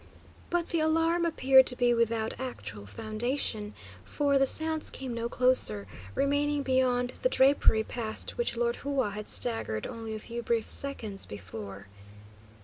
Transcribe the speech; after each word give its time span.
But 0.49 0.69
the 0.69 0.79
alarm 0.79 1.25
appeared 1.27 1.67
to 1.67 1.75
be 1.75 1.93
without 1.93 2.33
actual 2.39 2.87
foundation, 2.87 3.75
for 4.03 4.39
the 4.39 4.47
sounds 4.47 4.89
came 4.89 5.13
no 5.13 5.29
closer, 5.29 5.85
remaining 6.15 6.63
beyond 6.63 7.13
the 7.21 7.29
drapery 7.29 7.83
past 7.83 8.35
which 8.35 8.57
Lord 8.57 8.77
Hua 8.77 9.11
had 9.11 9.27
staggered 9.29 9.85
only 9.85 10.15
a 10.15 10.19
few 10.19 10.41
brief 10.41 10.67
seconds 10.71 11.27
before. 11.27 11.85